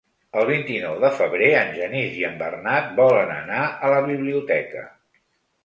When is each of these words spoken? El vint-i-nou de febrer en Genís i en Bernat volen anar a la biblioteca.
El 0.39 0.45
vint-i-nou 0.49 0.95
de 1.03 1.11
febrer 1.19 1.49
en 1.57 1.69
Genís 1.75 2.17
i 2.23 2.25
en 2.31 2.41
Bernat 2.41 2.91
volen 3.03 3.31
anar 3.37 3.63
a 3.69 3.95
la 3.97 4.03
biblioteca. 4.11 4.91